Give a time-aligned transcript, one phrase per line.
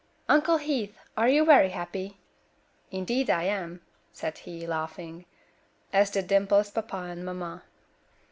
[0.27, 2.17] "Uncle Heath, are you very happy?"
[2.89, 3.81] "Indeed, I am,"
[4.11, 5.25] said he, laughing,
[5.93, 7.61] as did Dimple's papa and mamma.